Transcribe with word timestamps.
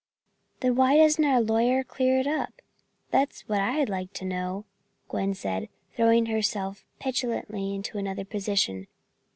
"Then 0.61 0.75
why 0.77 0.97
doesn't 0.97 1.23
our 1.23 1.39
lawyer 1.39 1.83
clear 1.83 2.17
it 2.17 2.25
up? 2.25 2.63
That's 3.11 3.41
what 3.47 3.59
I'd 3.61 3.87
like 3.87 4.13
to 4.13 4.25
know," 4.25 4.65
Gwen 5.09 5.35
said, 5.35 5.69
throwing 5.95 6.25
herself 6.25 6.83
petulantly 6.97 7.75
into 7.75 7.99
another 7.99 8.25
position. 8.25 8.87